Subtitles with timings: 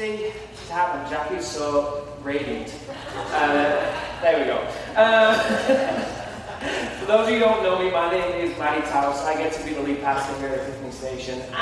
[0.00, 1.10] See, it's happened.
[1.10, 2.74] Jackie's so radiant.
[3.14, 4.66] Uh, there we go.
[4.96, 5.38] Uh,
[7.00, 9.22] for those of you who don't know me, my name is Matty Taus.
[9.26, 11.52] I get to be the lead pastor here at Epiphany Station, and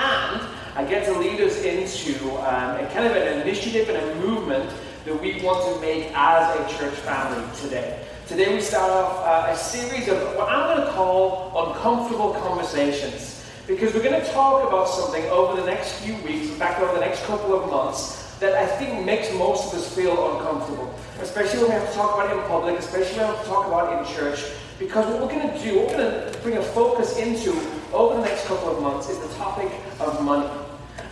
[0.77, 4.73] I get to lead us into um, a kind of an initiative and a movement
[5.05, 8.07] that we want to make as a church family today.
[8.29, 13.45] Today we start off uh, a series of what I'm going to call uncomfortable conversations.
[13.67, 16.95] Because we're going to talk about something over the next few weeks, in fact, over
[16.95, 20.95] the next couple of months, that I think makes most of us feel uncomfortable.
[21.21, 23.51] Especially when we have to talk about it in public, especially when we have to
[23.51, 24.45] talk about it in church.
[24.79, 27.53] Because what we're going to do, what we're going to bring a focus into
[27.93, 30.49] over the next couple of months is the topic of money.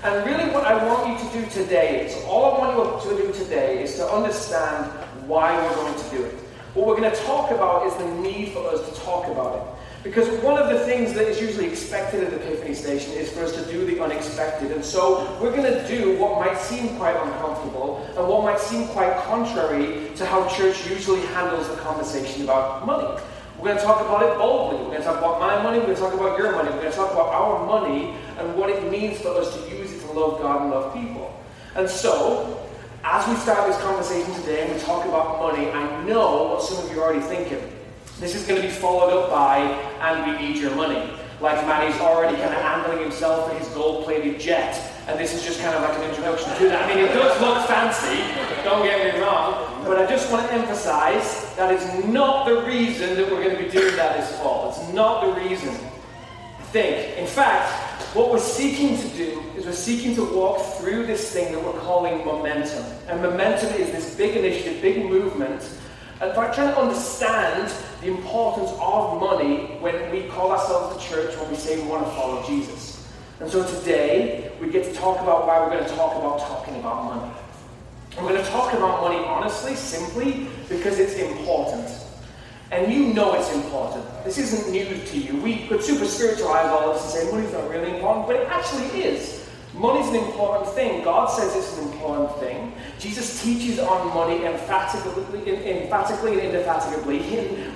[0.04, 3.22] And really, what I want you to do today is all I want you to
[3.26, 4.86] do today is to understand
[5.26, 6.34] why we're going to do it.
[6.74, 9.75] What we're going to talk about is the need for us to talk about it.
[10.02, 13.42] Because one of the things that is usually expected at the Epiphany Station is for
[13.42, 14.70] us to do the unexpected.
[14.70, 18.86] And so we're going to do what might seem quite uncomfortable and what might seem
[18.88, 23.20] quite contrary to how church usually handles the conversation about money.
[23.58, 24.78] We're going to talk about it boldly.
[24.78, 25.78] We're going to talk about my money.
[25.78, 26.68] We're going to talk about your money.
[26.70, 29.92] We're going to talk about our money and what it means for us to use
[29.92, 31.32] it to love God and love people.
[31.74, 32.68] And so,
[33.02, 36.84] as we start this conversation today and we talk about money, I know what some
[36.84, 37.75] of you are already thinking.
[38.18, 39.58] This is going to be followed up by,
[40.00, 41.10] and we need your money.
[41.38, 44.74] Like Matty's already kind of handling himself for his gold-plated jet,
[45.06, 46.90] and this is just kind of like an introduction to that.
[46.90, 48.16] I mean, it does look fancy,
[48.64, 53.16] don't get me wrong, but I just want to emphasize that is not the reason
[53.16, 54.70] that we're going to be doing that this fall.
[54.70, 55.76] It's not the reason.
[56.72, 57.18] Think.
[57.18, 57.70] In fact,
[58.16, 61.78] what we're seeking to do is we're seeking to walk through this thing that we're
[61.80, 62.84] calling momentum.
[63.08, 65.62] And momentum is this big initiative, big movement
[66.20, 71.50] and trying to understand the importance of money when we call ourselves the church, when
[71.50, 73.06] we say we want to follow Jesus.
[73.40, 76.76] And so today, we get to talk about why we're going to talk about talking
[76.76, 77.32] about money.
[78.16, 81.90] We're going to talk about money honestly, simply, because it's important.
[82.70, 84.04] And you know it's important.
[84.24, 85.36] This isn't new to you.
[85.42, 89.02] We could super spiritualize all this and say money's not really important, but it actually
[89.02, 89.46] is.
[89.74, 91.04] Money's an important thing.
[91.04, 92.45] God says it's an important thing.
[93.78, 97.18] On money emphatically, emphatically and indefatigably.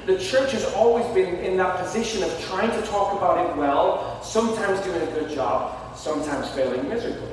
[0.06, 4.22] The church has always been in that position of trying to talk about it well,
[4.22, 7.28] sometimes doing a good job, sometimes failing miserably.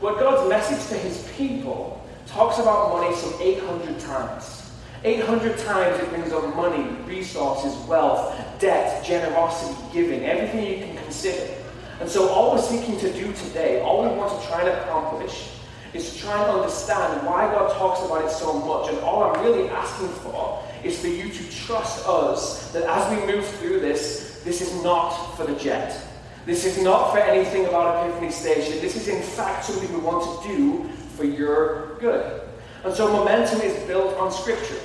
[0.00, 4.70] But God's message to his people talks about money some 800 times.
[5.02, 11.52] 800 times it brings up money, resources, wealth, debt, generosity, giving, everything you can consider.
[12.00, 15.50] And so all we're seeking to do today, all we want to try and accomplish,
[15.96, 18.90] is to try and understand why God talks about it so much.
[18.90, 23.32] And all I'm really asking for is for you to trust us that as we
[23.32, 26.00] move through this, this is not for the jet.
[26.44, 28.80] This is not for anything about Epiphany Station.
[28.80, 32.42] This is, in fact, something we want to do for your good.
[32.84, 34.78] And so, momentum is built on Scripture.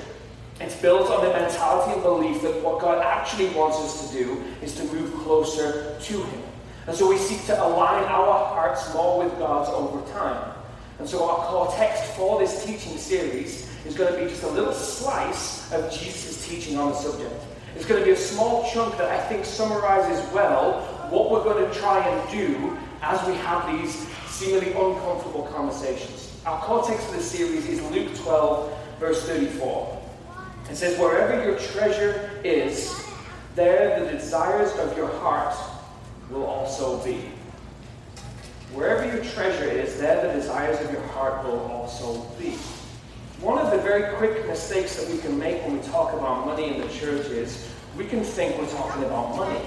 [0.60, 4.44] It's built on the mentality and belief that what God actually wants us to do
[4.62, 6.44] is to move closer to Him.
[6.88, 10.56] And so we seek to align our hearts more with God's over time.
[11.02, 14.48] And so our core text for this teaching series is going to be just a
[14.48, 17.34] little slice of Jesus' teaching on the subject.
[17.76, 21.68] It's going to be a small chunk that I think summarizes well what we're going
[21.68, 23.96] to try and do as we have these
[24.28, 26.40] seemingly uncomfortable conversations.
[26.46, 30.04] Our core text for this series is Luke 12, verse 34.
[30.70, 32.96] It says, Wherever your treasure is,
[33.56, 35.56] there the desires of your heart
[36.30, 37.32] will also be.
[38.74, 42.52] Wherever your treasure is, there the desires of your heart will also be.
[43.42, 46.76] One of the very quick mistakes that we can make when we talk about money
[46.76, 47.68] in the church is
[47.98, 49.60] we can think we're talking about money.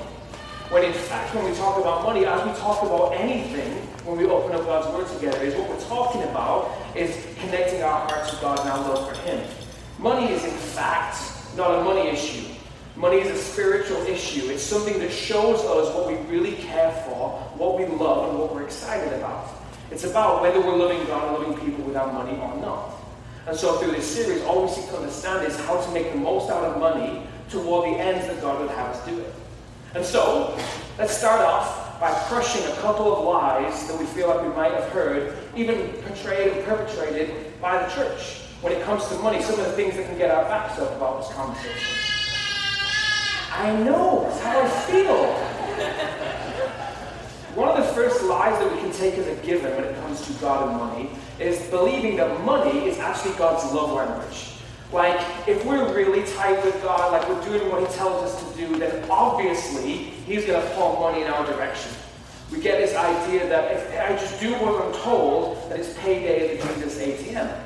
[0.71, 3.73] When in fact, when we talk about money, as we talk about anything,
[4.07, 8.09] when we open up God's Word together, is what we're talking about is connecting our
[8.09, 9.47] hearts to God and our love for Him.
[9.99, 11.19] Money is in fact
[11.59, 12.54] not a money issue.
[12.97, 14.49] Money is a spiritual issue.
[14.51, 18.55] It's something that shows us what we really care for, what we love, and what
[18.55, 19.51] we're excited about.
[19.91, 22.93] It's about whether we're loving God and loving people with our money or not.
[23.49, 26.19] And so through this series, all we seek to understand is how to make the
[26.19, 29.35] most out of money toward the ends that God would have us do it.
[29.95, 30.57] And so,
[30.97, 34.73] let's start off by crushing a couple of lies that we feel like we might
[34.73, 39.59] have heard, even portrayed and perpetrated by the church when it comes to money, some
[39.59, 42.14] of the things that can get our backs up about this conversation.
[43.57, 45.27] I know, it's how I feel.
[47.55, 50.27] One of the first lies that we can take as a given when it comes
[50.27, 54.55] to God and money is believing that money is actually God's love language.
[54.93, 58.59] Like, if we're really tight with God, like we're doing what He tells us to
[58.59, 61.93] do, then obviously He's going to pour money in our direction.
[62.51, 66.59] We get this idea that if I just do what I'm told, that it's payday
[66.59, 67.61] at the Jesus ATM.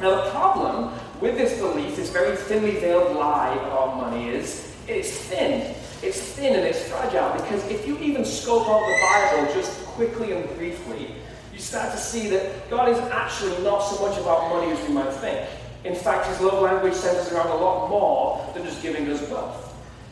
[0.00, 5.10] Now the problem with this belief, this very thinly veiled lie about money is, it's
[5.10, 5.74] thin.
[6.02, 10.32] It's thin and it's fragile because if you even scope out the Bible just quickly
[10.32, 11.14] and briefly,
[11.52, 14.94] you start to see that God is actually not so much about money as we
[14.94, 15.46] might think.
[15.84, 19.66] In fact, his love language centers around a lot more than just giving us wealth.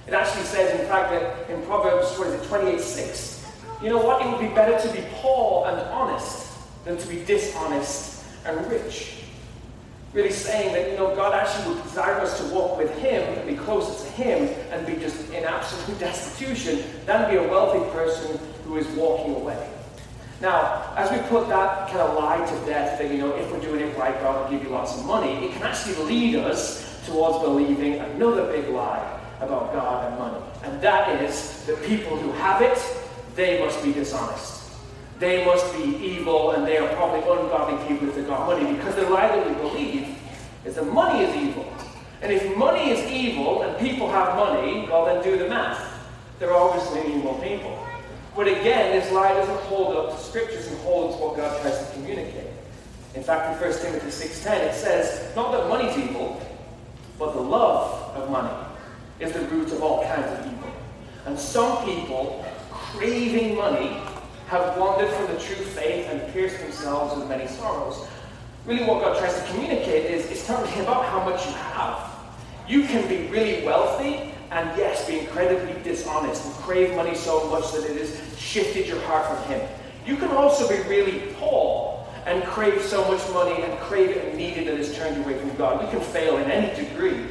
[0.06, 3.46] It actually says, in fact, that in Proverbs, what is it, 28 6,
[3.82, 4.24] you know what?
[4.24, 6.48] It would be better to be poor and honest
[6.84, 9.17] than to be dishonest and rich.
[10.14, 13.46] Really saying that, you know, God actually would desire us to walk with Him and
[13.46, 18.38] be closer to Him and be just in absolute destitution than be a wealthy person
[18.64, 19.70] who is walking away.
[20.40, 23.60] Now, as we put that kind of lie to death, that, you know, if we're
[23.60, 27.04] doing it right, God will give you lots of money, it can actually lead us
[27.06, 30.44] towards believing another big lie about God and money.
[30.62, 32.78] And that is that people who have it,
[33.34, 34.57] they must be dishonest.
[35.18, 38.94] They must be evil, and they are probably ungodly people if they've got money, because
[38.94, 40.16] the lie that we believe
[40.64, 41.72] is that money is evil.
[42.22, 45.80] And if money is evil and people have money, well, then do the math.
[46.38, 47.78] They're obviously evil people.
[48.36, 51.92] But again, this lie doesn't hold up to scriptures and holds what God tries to
[51.94, 52.52] communicate.
[53.14, 56.40] In fact, in 1 Timothy 6.10, it says, not that money's evil,
[57.18, 58.54] but the love of money
[59.18, 60.70] is the root of all kinds of evil.
[61.26, 63.96] And some people, craving money,
[64.48, 68.06] have wandered from the true faith and pierced themselves with many sorrows.
[68.64, 72.10] Really, what God tries to communicate is it's not really about how much you have.
[72.66, 77.70] You can be really wealthy and yes, be incredibly dishonest and crave money so much
[77.72, 79.68] that it has shifted your heart from Him.
[80.06, 84.38] You can also be really poor and crave so much money and crave it and
[84.38, 85.84] need it that has turned you away from God.
[85.84, 87.26] We can fail in any degree.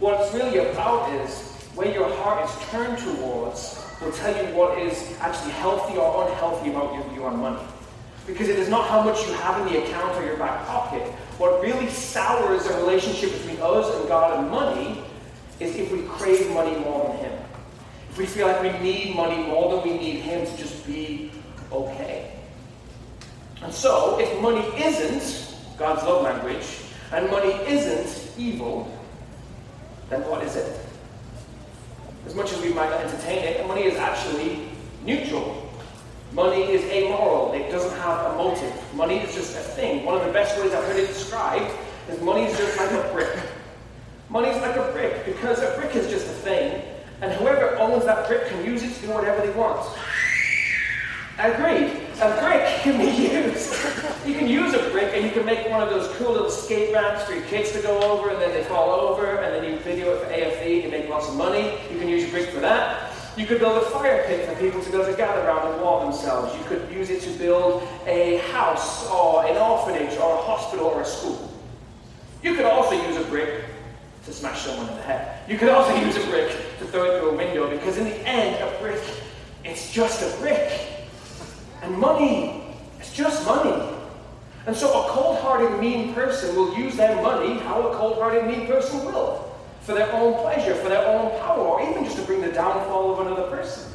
[0.00, 1.40] What it's really about is
[1.74, 6.70] where your heart is turned towards will tell you what is actually healthy or unhealthy
[6.70, 7.62] about your view on money.
[8.26, 11.02] Because it is not how much you have in the account or your back pocket.
[11.38, 15.02] What really sours the relationship between us and God and money
[15.58, 17.38] is if we crave money more than Him.
[18.10, 21.32] If we feel like we need money more than we need Him to just be
[21.72, 22.32] okay.
[23.62, 26.66] And so, if money isn't God's love language,
[27.12, 28.90] and money isn't evil,
[30.08, 30.81] then what is it?
[32.26, 34.68] As much as we might not entertain it, money is actually
[35.04, 35.68] neutral.
[36.32, 37.52] Money is amoral.
[37.52, 38.72] It doesn't have a motive.
[38.94, 40.04] Money is just a thing.
[40.04, 41.70] One of the best ways I've heard it described
[42.08, 43.36] is money is just like a brick.
[44.30, 46.82] Money is like a brick because a brick is just a thing,
[47.20, 49.86] and whoever owns that brick can use it to do whatever they want.
[51.38, 51.98] Agreed.
[52.20, 53.61] A brick can be used.
[54.24, 56.94] You can use a brick and you can make one of those cool little skate
[56.94, 59.80] ramps for your kids to go over and then they fall over and then you
[59.80, 61.76] video it for and you make lots of money.
[61.90, 63.12] You can use your brick for that.
[63.36, 66.04] You could build a fire pit for people to go to gather around and warm
[66.04, 66.56] themselves.
[66.56, 71.00] You could use it to build a house or an orphanage or a hospital or
[71.00, 71.52] a school.
[72.44, 73.64] You could also use a brick
[74.24, 75.50] to smash someone in the head.
[75.50, 78.28] You could also use a brick to throw it through a window because in the
[78.28, 79.02] end, a brick,
[79.64, 80.70] it's just a brick.
[81.82, 83.98] And money, it's just money.
[84.66, 89.04] And so a cold-hearted, mean person will use their money how a cold-hearted, mean person
[89.04, 89.52] will.
[89.80, 93.12] For their own pleasure, for their own power, or even just to bring the downfall
[93.12, 93.90] of another person.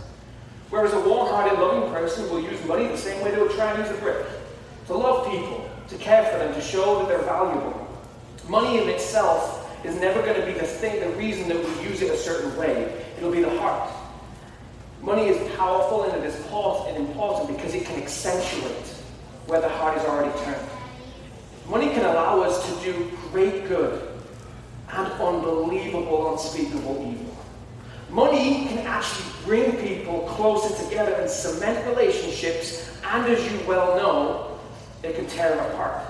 [0.69, 3.79] Whereas a warm-hearted, loving person will use money the same way they would try and
[3.79, 4.25] use a brick.
[4.87, 7.87] To love people, to care for them, to show that they're valuable.
[8.49, 12.01] Money in itself is never going to be the thing, the reason that we use
[12.01, 13.05] it a certain way.
[13.17, 13.89] It'll be the heart.
[15.01, 18.96] Money is powerful and it is important because it can accentuate
[19.47, 20.69] where the heart is already turned.
[21.67, 24.07] Money can allow us to do great good
[24.89, 27.37] and unbelievable, unspeakable evil.
[28.09, 34.59] Money can actually bring people closer together and cement relationships, and as you well know,
[35.03, 36.05] it can tear them apart.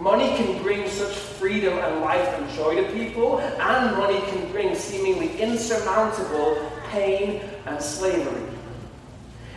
[0.00, 4.74] Money can bring such freedom and life and joy to people, and money can bring
[4.76, 8.57] seemingly insurmountable pain and slavery.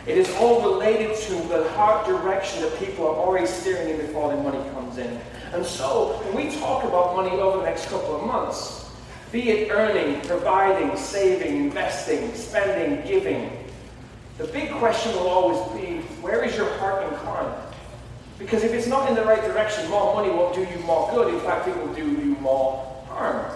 [0.04, 4.34] It is all related to the heart direction that people are already steering in before
[4.34, 5.20] the money comes in.
[5.52, 8.90] And so, when we talk about money over the next couple of months,
[9.30, 13.50] be it earning, providing, saving, investing, spending, giving,
[14.38, 17.54] the big question will always be where is your heart inclined?
[18.40, 21.32] Because if it's not in the right direction, more money won't do you more good.
[21.32, 23.46] In fact, it will do you more harm.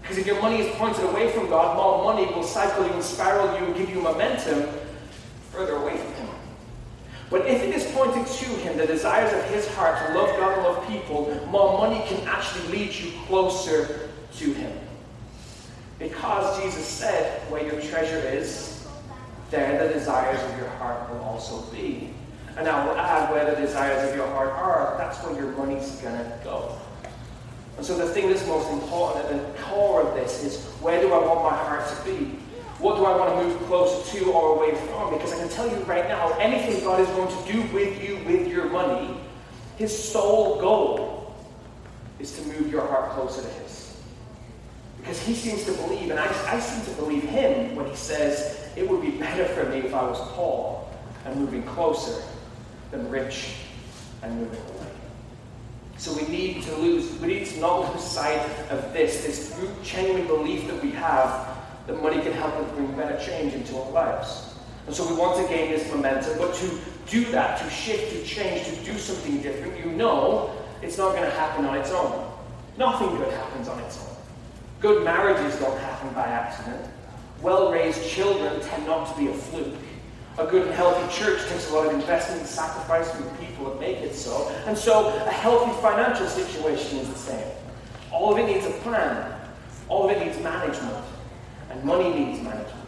[0.00, 3.02] Because if your money is pointed away from God, more money will cycle you and
[3.04, 4.68] spiral you and give you momentum
[5.56, 6.28] further away from Him.
[7.30, 10.52] But if it is pointed to Him, the desires of His heart to love God
[10.52, 14.78] and love people, more money can actually lead you closer to Him.
[15.98, 18.86] Because Jesus said, where your treasure is,
[19.50, 22.10] there the desires of your heart will also be.
[22.56, 25.90] And I will add where the desires of your heart are, that's where your money's
[25.96, 26.76] going to go.
[27.76, 31.12] And so the thing that's most important at the core of this is where do
[31.12, 32.38] I want my heart to be?
[32.78, 35.14] What do I want to move closer to or away from?
[35.14, 38.18] Because I can tell you right now, anything God is going to do with you,
[38.26, 39.16] with your money,
[39.78, 41.34] his sole goal
[42.18, 43.96] is to move your heart closer to his.
[44.98, 48.68] Because he seems to believe, and I, I seem to believe him when he says,
[48.76, 50.86] it would be better for me if I was poor
[51.24, 52.22] and moving closer
[52.90, 53.54] than rich
[54.22, 54.90] and moving away.
[55.96, 58.40] So we need to lose, we need to not lose sight
[58.70, 61.55] of this, this genuine belief that we have
[61.86, 64.54] that money can help us bring better change into our lives.
[64.86, 66.78] And so we want to gain this momentum, but to
[67.08, 70.52] do that, to shift, to change, to do something different, you know
[70.82, 72.30] it's not going to happen on its own.
[72.78, 74.14] Nothing good happens on its own.
[74.80, 76.90] Good marriages don't happen by accident.
[77.40, 79.74] Well raised children tend not to be a fluke.
[80.38, 83.70] A good and healthy church takes a lot of investment and sacrifice from the people
[83.70, 84.48] that make it so.
[84.66, 87.52] And so a healthy financial situation is the same.
[88.12, 89.32] All of it needs a plan.
[89.88, 91.04] All of it needs management.
[91.70, 92.86] And money needs management.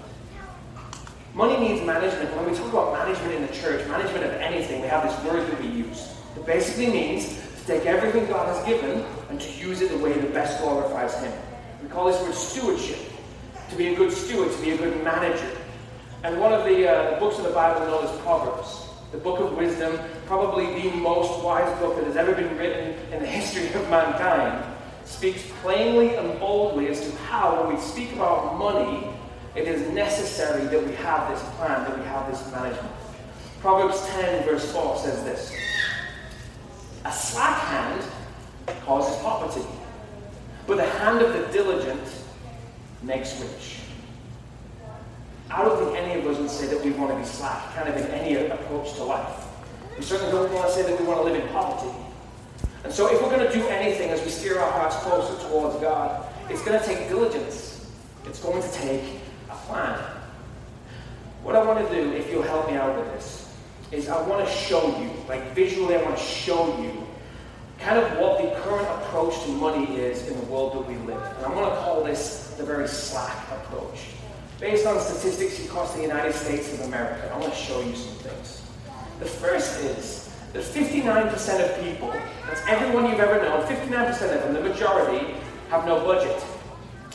[1.34, 2.34] Money needs management.
[2.36, 5.50] When we talk about management in the church, management of anything, we have this word
[5.50, 6.14] that we use.
[6.36, 10.12] It basically means to take everything God has given and to use it the way
[10.12, 11.32] that best glorifies Him.
[11.82, 12.98] We call this word stewardship.
[13.70, 15.50] To be a good steward, to be a good manager.
[16.24, 19.38] And one of the, uh, the books of the Bible known as Proverbs, the book
[19.40, 23.68] of wisdom, probably the most wise book that has ever been written in the history
[23.68, 24.64] of mankind,
[25.08, 29.08] speaks plainly and boldly as to how, when we speak about money,
[29.56, 32.94] it is necessary that we have this plan, that we have this management.
[33.60, 35.52] Proverbs 10, verse 4 says this
[37.04, 38.04] A slack hand
[38.84, 39.66] causes poverty,
[40.66, 42.08] but the hand of the diligent
[43.02, 43.80] makes rich.
[45.50, 47.88] I don't think any of us would say that we want to be slack, kind
[47.88, 49.46] of in any approach to life.
[49.96, 51.90] We certainly don't want to say that we want to live in poverty.
[52.84, 55.76] And so, if we're going to do anything as we steer our hearts closer towards
[55.80, 57.90] God, it's going to take diligence.
[58.24, 59.02] It's going to take
[59.50, 59.98] a plan.
[61.42, 63.54] What I want to do, if you'll help me out with this,
[63.90, 67.06] is I want to show you, like visually, I want to show you
[67.78, 71.22] kind of what the current approach to money is in the world that we live.
[71.36, 74.10] And I'm going to call this the very slack approach.
[74.60, 78.14] Based on statistics across the United States of America, I want to show you some
[78.16, 78.62] things.
[79.20, 82.12] The first is that 59% of people,
[82.46, 85.34] that's everyone you've ever known, 59% of them, the majority,
[85.70, 86.42] have no budget.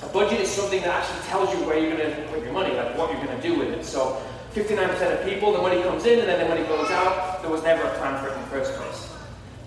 [0.03, 2.75] A budget is something that actually tells you where you're going to put your money,
[2.75, 3.85] like what you're going to do with it.
[3.85, 4.21] So
[4.53, 7.41] 59% of people, the money comes in and then the money goes out.
[7.41, 9.09] There was never a plan for it in the first place.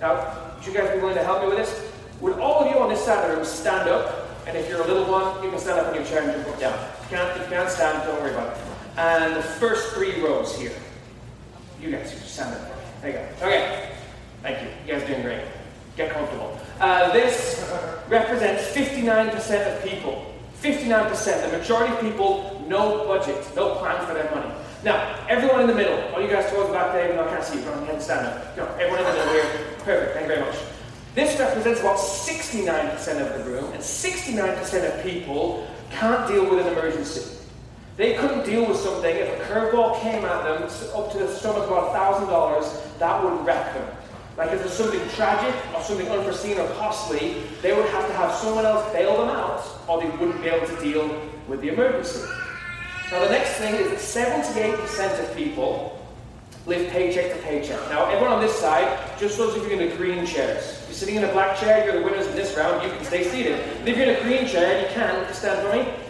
[0.00, 1.92] Now, would you guys be willing to help me with this?
[2.20, 4.28] Would all of you on this side of the room stand up?
[4.46, 6.60] And if you're a little one, you can stand up in your chair and jump
[6.60, 6.74] down.
[6.74, 8.62] If you can't, if you can't stand, don't worry about it.
[8.96, 10.72] And the first three rows here.
[11.80, 12.75] You guys, you stand up.
[13.06, 13.46] There you go.
[13.46, 13.90] Okay.
[14.42, 14.68] Thank you.
[14.84, 15.42] You guys are doing great.
[15.96, 16.58] Get comfortable.
[16.80, 17.64] Uh, this
[18.08, 20.34] represents 59% of people.
[20.60, 24.52] 59%, the majority of people, no budget, no plan for their money.
[24.82, 27.28] Now, everyone in the middle, all you guys towards the back there, even though I
[27.28, 28.56] can't see you, go ahead and stand up.
[28.56, 29.76] No, everyone in the middle here.
[29.84, 30.56] Perfect, thank you very much.
[31.14, 36.72] This represents about 69% of the room, and 69% of people can't deal with an
[36.72, 37.35] emergency.
[37.96, 39.16] They couldn't deal with something.
[39.16, 40.62] If a curveball came at them
[40.94, 43.96] up to the stomach of about $1,000, that would wreck them.
[44.36, 48.34] Like if there's something tragic or something unforeseen or costly, they would have to have
[48.34, 51.08] someone else bail them out or they wouldn't be able to deal
[51.48, 52.20] with the emergency.
[53.10, 55.98] Now the next thing is that 78% of people
[56.66, 57.80] live paycheck to paycheck.
[57.88, 60.82] Now everyone on this side, just those of you in the green chairs.
[60.82, 63.06] If you're sitting in a black chair, you're the winners in this round, you can
[63.06, 63.58] stay seated.
[63.58, 66.05] And if you're in a green chair, you can, stand for me.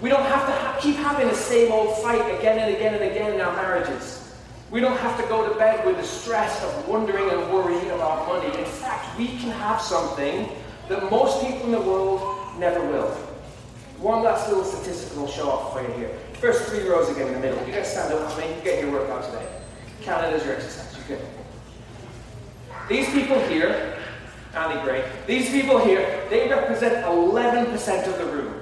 [0.02, 3.04] We don't have to ha- keep having the same old fight again and again and
[3.04, 4.34] again in our marriages.
[4.72, 8.28] We don't have to go to bed with the stress of wondering and worrying about
[8.28, 8.48] money.
[8.58, 10.50] In fact, we can have something
[10.88, 13.10] that most people in the world never will.
[14.00, 16.18] One last little statistic will show off for you here.
[16.44, 17.66] First three rows again in the middle.
[17.66, 18.54] You guys stand up for me.
[18.66, 19.48] Get your workout today.
[20.02, 20.94] Count it as your exercise.
[21.08, 21.28] You're good.
[22.90, 23.98] These people here
[24.54, 25.10] Andy Gray.
[25.26, 28.62] These people here, they represent 11% of the room.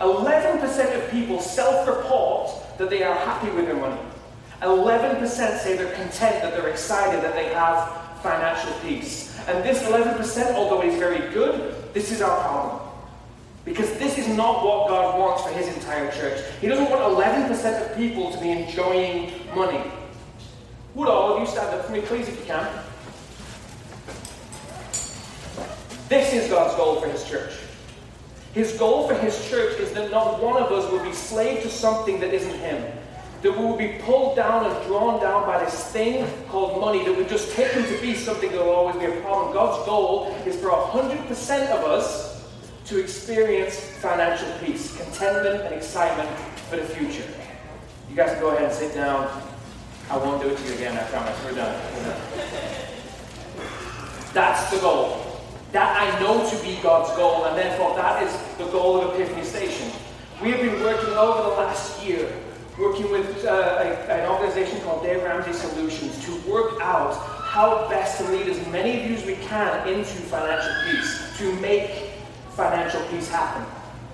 [0.00, 4.00] 11% of people self report that they are happy with their money.
[4.60, 9.38] 11% say they're content, that they're excited, that they have financial peace.
[9.46, 12.83] And this 11%, although it is very good, this is our problem.
[13.64, 16.44] Because this is not what God wants for His entire church.
[16.60, 19.80] He doesn't want 11% of people to be enjoying money.
[20.94, 22.68] Would all of you stand up for me, please, if you can?
[26.08, 27.54] This is God's goal for His church.
[28.52, 31.70] His goal for His church is that not one of us will be slave to
[31.70, 32.84] something that isn't Him.
[33.40, 37.16] That we will be pulled down and drawn down by this thing called money that
[37.16, 39.52] we've just take him to be something that will always be a problem.
[39.52, 42.33] God's goal is for 100% of us
[42.86, 46.28] to experience financial peace, contentment, and excitement
[46.68, 47.24] for the future.
[48.10, 49.42] You guys can go ahead and sit down.
[50.10, 51.36] I won't do it to you again, I promise.
[51.44, 51.80] We're done.
[51.94, 52.20] We're done.
[54.34, 55.40] That's the goal.
[55.72, 59.44] That I know to be God's goal, and therefore that is the goal of Epiphany
[59.44, 59.90] Station.
[60.42, 62.30] We have been working over the last year,
[62.78, 68.18] working with uh, a, an organization called Dave Ramsey Solutions to work out how best
[68.18, 72.03] to lead as many of you as we can into financial peace, to make
[72.56, 73.64] financial peace happen.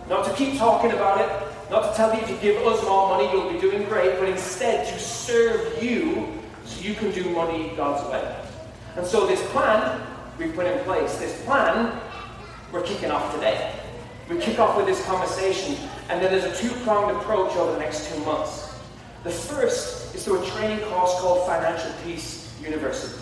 [0.08, 3.08] Not to keep talking about it, not to tell you if you give us more
[3.08, 7.72] money, you'll be doing great, but instead to serve you so you can do money
[7.76, 8.36] God's way.
[8.96, 10.00] And so this plan
[10.40, 11.18] we put in place.
[11.18, 12.00] This plan,
[12.72, 13.74] we're kicking off today.
[14.28, 15.76] We kick off with this conversation,
[16.08, 18.74] and then there's a two pronged approach over the next two months.
[19.22, 23.20] The first is through a training course called Financial Peace University.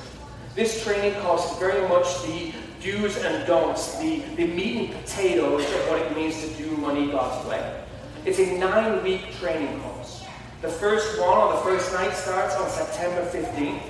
[0.55, 2.53] This training course is very much the
[2.91, 7.11] do's and don'ts, the, the meat and potatoes of what it means to do money
[7.11, 7.85] God's way.
[8.25, 10.25] It's a nine week training course.
[10.63, 13.83] The first one, or the first night, starts on September 15th.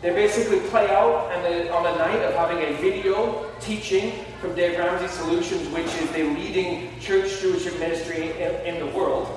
[0.00, 4.78] They basically play out the, on the night of having a video teaching from Dave
[4.78, 9.28] Ramsey Solutions, which is the leading church stewardship ministry in, in, the world.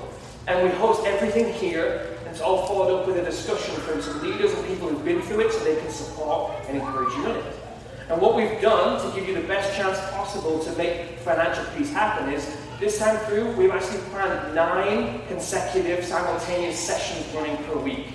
[0.46, 4.22] And we host everything here, and it's all followed up with a discussion from some
[4.22, 7.36] leaders and people who've been through it so they can support and encourage you in
[7.36, 7.61] it.
[8.08, 11.92] And what we've done to give you the best chance possible to make financial peace
[11.92, 18.08] happen is this time through, we've actually planned nine consecutive simultaneous sessions running per week.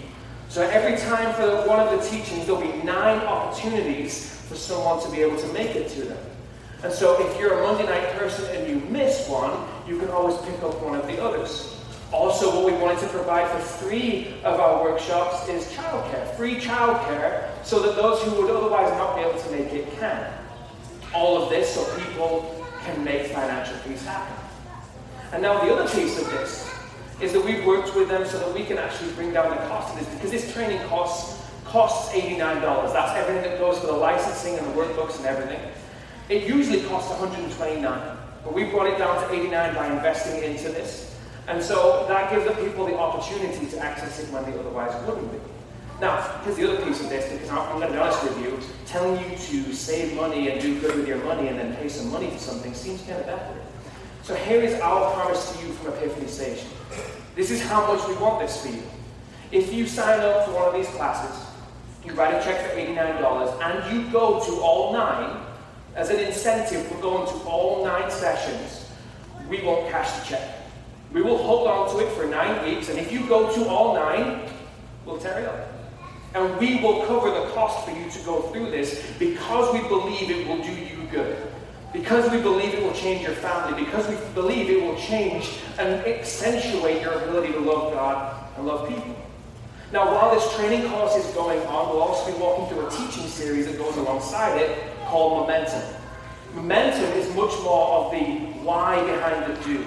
[0.49, 5.11] So every time for one of the teachings, there'll be nine opportunities for someone to
[5.11, 6.17] be able to make it to them.
[6.83, 10.37] And so if you're a Monday night person and you miss one, you can always
[10.45, 11.76] pick up one of the others.
[12.13, 17.49] Also, what we wanted to provide for three of our workshops is childcare, free childcare,
[17.65, 20.33] so that those who would otherwise not be able to make it can.
[21.13, 24.35] All of this so people can make financial peace happen.
[25.33, 26.71] And now the other piece of this
[27.21, 29.93] is that we've worked with them so that we can actually bring down the cost
[29.93, 32.39] of this because this training costs costs $89.
[32.93, 35.59] That's everything that goes for the licensing and the workbooks and everything.
[36.29, 38.17] It usually costs 129
[38.47, 41.16] but we brought it down to 89 by investing into this.
[41.47, 45.31] And so that gives the people the opportunity to access it when they otherwise wouldn't
[45.31, 45.39] be.
[45.99, 48.59] Now, here's the other piece of this, because I'm going to be honest with you,
[48.85, 52.11] telling you to save money and do good with your money and then pay some
[52.11, 53.61] money for something seems kind of backward.
[54.21, 56.67] So here is our promise to you from Epiphany Station.
[57.35, 58.83] This is how much we want this for you.
[59.51, 61.47] If you sign up for one of these classes,
[62.05, 65.45] you write a check for $89, and you go to all nine,
[65.95, 68.91] as an incentive for going to all nine sessions,
[69.49, 70.56] we won't cash the check.
[71.17, 73.95] We will hold on to it for nine weeks, and if you go to all
[73.95, 74.47] nine,
[75.03, 75.67] we'll tear it up.
[76.35, 80.29] And we will cover the cost for you to go through this because we believe
[80.29, 81.47] it will do you good.
[81.91, 86.05] Because we believe it will change your family, because we believe it will change and
[86.05, 89.15] accentuate your ability to love God and love people.
[89.91, 93.27] Now, while this training course is going on, we'll also be walking through a teaching
[93.27, 95.81] series that goes alongside it called Momentum.
[96.53, 98.23] Momentum is much more of the
[98.61, 99.83] why behind the do.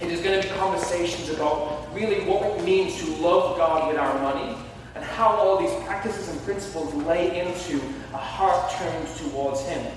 [0.00, 3.96] It is going to be conversations about really what it means to love God with
[3.96, 4.56] our money
[4.94, 7.80] and how all these practices and principles lay into
[8.12, 9.90] a heart turned towards Him.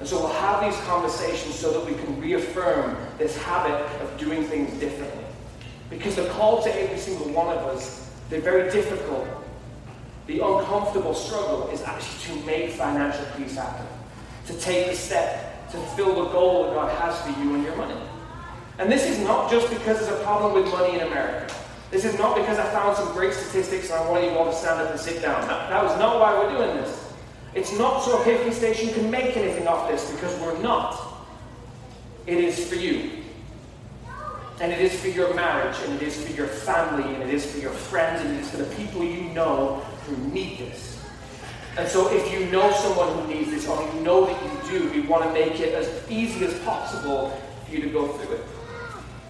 [0.00, 4.44] And so we'll have these conversations so that we can reaffirm this habit of doing
[4.44, 5.24] things differently.
[5.90, 9.26] Because the call to every single one of us, they're very difficult.
[10.26, 13.86] The uncomfortable struggle is actually to make financial peace happen,
[14.46, 17.76] to take the step, to fulfill the goal that God has for you and your
[17.76, 17.94] money.
[18.78, 21.52] And this is not just because there's a problem with money in America.
[21.90, 24.54] This is not because I found some great statistics and I want you all to
[24.54, 25.46] stand up and sit down.
[25.48, 27.06] That, that was not why we're doing this.
[27.54, 31.24] It's not so a Epiphany Station can make anything off this because we're not.
[32.26, 33.22] It is for you.
[34.60, 37.50] And it is for your marriage, and it is for your family, and it is
[37.50, 40.98] for your friends, and it is for the people you know who need this.
[41.78, 44.90] And so, if you know someone who needs this, or you know that you do,
[44.90, 48.44] we want to make it as easy as possible for you to go through it.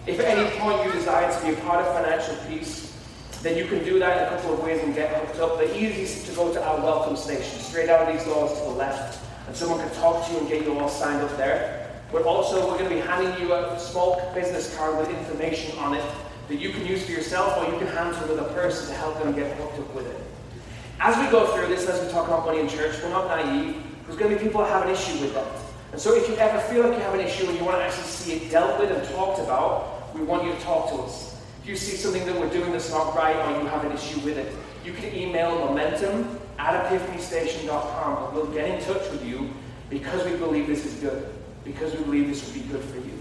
[0.06, 2.96] If at any point you desire to be a part of financial peace,
[3.42, 5.58] then you can do that in a couple of ways and get hooked up.
[5.58, 8.64] The easiest is to go to our welcome station, straight out of these doors to
[8.66, 11.90] the left, and someone can talk to you and get you all signed up there.
[12.12, 15.94] But also, we're going to be handing you a small business card with information on
[15.94, 16.04] it
[16.48, 19.20] that you can use for yourself or you can hand to another person to help
[19.20, 20.20] them get hooked up with it.
[21.00, 23.82] As we go through this, as we talk about money in church, we're not naive.
[24.06, 25.46] There's going to be people that have an issue with that.
[25.90, 27.82] And so if you ever feel like you have an issue and you want to
[27.82, 31.40] actually see it dealt with and talked about, we want you to talk to us.
[31.62, 34.20] If you see something that we're doing that's not right or you have an issue
[34.20, 34.52] with it,
[34.84, 39.50] you can email momentum at epiphanystation.com and we'll get in touch with you
[39.90, 41.28] because we believe this is good,
[41.64, 43.20] because we believe this would be good for you.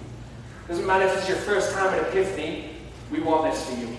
[0.68, 2.72] Doesn't matter if it's your first time at Epiphany,
[3.12, 3.96] we want this for you.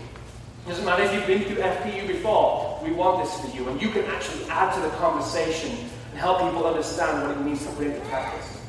[0.66, 3.68] Doesn't matter if you've been through FPU before, we want this for you.
[3.68, 5.70] And you can actually add to the conversation
[6.10, 8.65] and help people understand what it means to put into practice.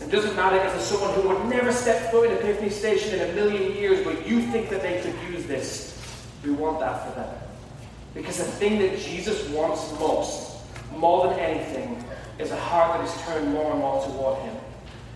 [0.00, 3.18] It doesn't matter if there's someone who would never step foot in a Epiphany Station
[3.18, 5.98] in a million years, but you think that they could use this.
[6.44, 7.34] We want that for them.
[8.14, 10.58] Because the thing that Jesus wants most,
[10.96, 12.02] more than anything,
[12.38, 14.56] is a heart that is turned more and more toward Him.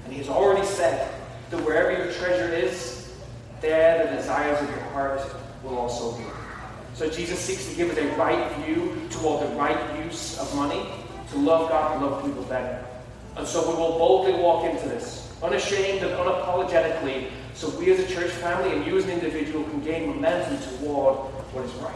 [0.04, 1.12] And He has already said
[1.50, 3.14] that wherever your treasure is,
[3.60, 5.20] there the desires of your heart
[5.62, 6.24] will also be.
[6.94, 10.86] So Jesus seeks to give us a right view toward the right use of money,
[11.30, 12.84] to love God and love people better.
[13.36, 18.06] And so we will boldly walk into this, unashamed and unapologetically, so we as a
[18.06, 21.16] church family and you as an individual can gain momentum toward
[21.52, 21.94] what is right.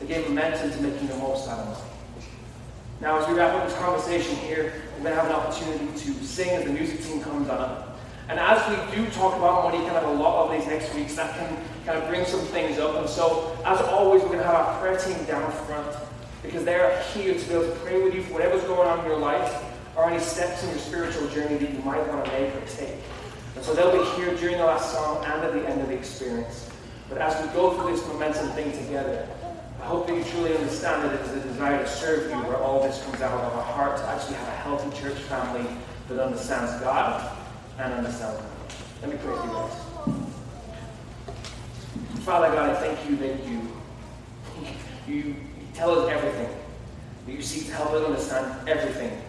[0.00, 1.80] To gain momentum to making the most out of money.
[3.00, 6.24] Now, as we wrap up this conversation here, we're going to have an opportunity to
[6.24, 7.84] sing as the music team comes on
[8.28, 11.14] And as we do talk about money kind of a lot of these next weeks,
[11.16, 12.96] that can kind of bring some things up.
[12.96, 15.96] And so, as always, we're going to have our prayer team down front
[16.42, 19.06] because they're here to be able to pray with you for whatever's going on in
[19.06, 19.64] your life
[19.98, 22.94] or any steps in your spiritual journey that you might want to make or take.
[23.56, 25.94] And so they'll be here during the last song and at the end of the
[25.94, 26.70] experience.
[27.08, 29.26] But as we go through this momentum thing together,
[29.82, 32.58] I hope that you truly understand that it is a desire to serve you where
[32.58, 35.66] all this comes out of our heart to actually have a healthy church family
[36.08, 37.36] that understands God
[37.80, 38.50] and understands God.
[39.02, 39.72] Let me pray for you guys.
[42.24, 43.62] Father God, I thank you that you,
[45.12, 45.34] you
[45.74, 46.54] tell us everything.
[47.26, 49.22] That you seek to help us understand everything.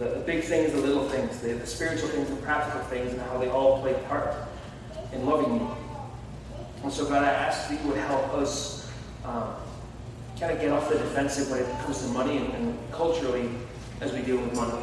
[0.00, 3.20] The, the big things, the little things, the, the spiritual things, the practical things, and
[3.20, 4.34] how they all play a part
[5.12, 5.76] in loving you.
[6.82, 8.90] And so, God, I ask that you would help us
[9.26, 9.52] um,
[10.38, 13.50] kind of get off the defensive when it comes to money and, and culturally
[14.00, 14.82] as we deal with money.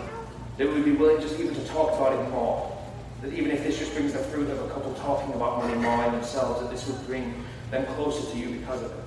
[0.60, 2.78] That we would be willing just even to talk about it more.
[3.24, 6.06] That even if this just brings the fruit of a couple talking about money more
[6.06, 9.04] in themselves, that this would bring them closer to you because of it.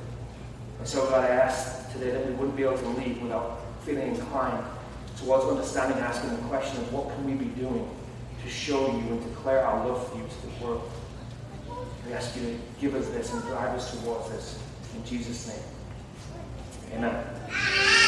[0.81, 4.09] And so, God, I ask today that we wouldn't be able to leave without feeling
[4.09, 4.65] inclined
[5.21, 7.89] towards understanding, asking the question of what can we be doing
[8.43, 10.91] to show you and declare our love for you to the world.
[12.07, 14.59] We ask you to give us this and drive us towards this.
[14.97, 16.99] In Jesus' name.
[16.99, 18.00] Amen.